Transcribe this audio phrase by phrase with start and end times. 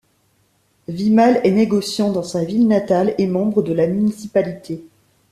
[0.87, 4.83] Vimal est négociant dans sa ville natale et membre de la municipalité.